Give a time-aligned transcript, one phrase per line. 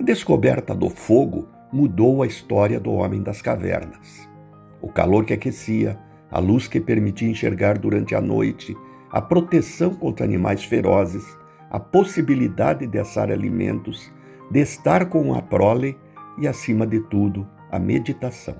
[0.00, 4.26] A descoberta do fogo mudou a história do homem das cavernas.
[4.80, 5.98] O calor que aquecia,
[6.30, 8.74] a luz que permitia enxergar durante a noite,
[9.12, 11.22] a proteção contra animais ferozes,
[11.70, 14.10] a possibilidade de assar alimentos,
[14.50, 15.98] de estar com a prole
[16.38, 18.56] e, acima de tudo, a meditação.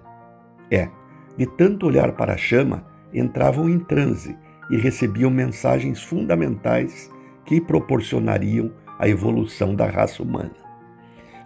[0.70, 0.90] É,
[1.38, 2.84] de tanto olhar para a chama,
[3.14, 4.36] entravam em transe
[4.70, 7.10] e recebiam mensagens fundamentais
[7.46, 10.59] que proporcionariam a evolução da raça humana.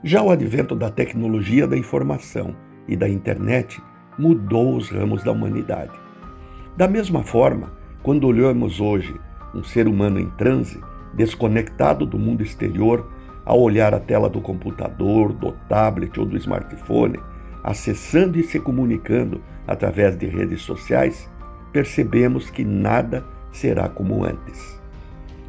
[0.07, 2.55] Já o advento da tecnologia da informação
[2.87, 3.83] e da internet
[4.19, 5.99] mudou os ramos da humanidade.
[6.77, 7.73] Da mesma forma,
[8.03, 9.19] quando olhamos hoje
[9.55, 10.79] um ser humano em transe,
[11.15, 13.11] desconectado do mundo exterior,
[13.47, 17.19] ao olhar a tela do computador, do tablet ou do smartphone,
[17.63, 21.31] acessando e se comunicando através de redes sociais,
[21.73, 24.79] percebemos que nada será como antes.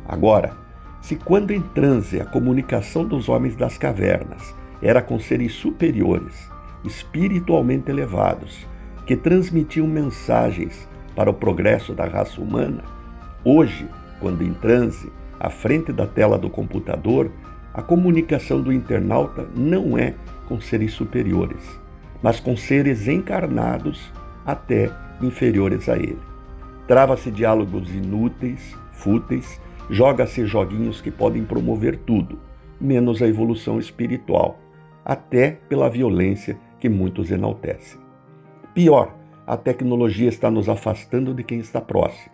[0.08, 0.65] Agora,
[1.06, 6.50] se quando em transe a comunicação dos homens das cavernas era com seres superiores,
[6.84, 8.66] espiritualmente elevados,
[9.06, 12.84] que transmitiam mensagens para o progresso da raça humana,
[13.44, 13.88] hoje,
[14.20, 17.30] quando em transe, à frente da tela do computador,
[17.72, 20.16] a comunicação do internauta não é
[20.48, 21.80] com seres superiores,
[22.20, 24.12] mas com seres encarnados
[24.44, 24.90] até
[25.22, 26.18] inferiores a ele.
[26.88, 32.40] Trava-se diálogos inúteis, fúteis, joga-se joguinhos que podem promover tudo,
[32.80, 34.60] menos a evolução espiritual,
[35.04, 38.00] até pela violência que muitos enaltecem.
[38.74, 42.34] Pior, a tecnologia está nos afastando de quem está próximo.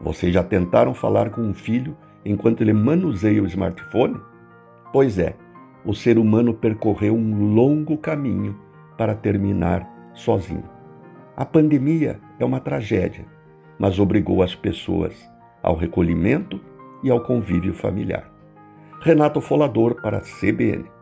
[0.00, 4.20] Vocês já tentaram falar com um filho enquanto ele manuseia o smartphone?
[4.92, 5.36] Pois é,
[5.84, 8.58] o ser humano percorreu um longo caminho
[8.98, 10.68] para terminar sozinho.
[11.36, 13.24] A pandemia é uma tragédia,
[13.78, 15.14] mas obrigou as pessoas
[15.62, 16.60] ao recolhimento
[17.02, 18.30] e ao convívio familiar.
[19.00, 20.99] Renato Folador para a CBN.